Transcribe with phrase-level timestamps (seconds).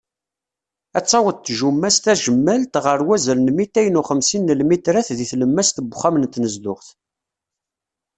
[0.97, 6.15] Ad taweḍ tjumma-s tajemmalt ɣer wazal n mitayen uxemsin n lmitrat di tlemmast n uxxam
[6.17, 6.87] n tnezduɣt.